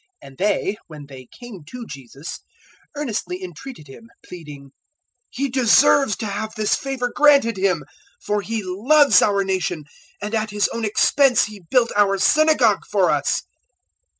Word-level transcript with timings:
007:004 0.23 0.27
And 0.29 0.37
they, 0.39 0.77
when 0.87 1.05
they 1.05 1.27
came 1.27 1.63
to 1.65 1.85
Jesus, 1.85 2.39
earnestly 2.95 3.43
entreated 3.43 3.85
Him, 3.87 4.09
pleading, 4.27 4.71
"He 5.29 5.47
deserves 5.47 6.15
to 6.15 6.25
have 6.25 6.55
this 6.55 6.73
favour 6.73 7.11
granted 7.15 7.55
him, 7.55 7.83
007:005 8.23 8.23
for 8.25 8.41
he 8.41 8.61
loves 8.65 9.21
our 9.21 9.43
nation, 9.43 9.83
and 10.19 10.33
at 10.33 10.49
his 10.49 10.67
own 10.73 10.85
expense 10.85 11.43
he 11.43 11.61
built 11.69 11.91
our 11.95 12.17
synagogue 12.17 12.83
for 12.89 13.11
us." 13.11 13.43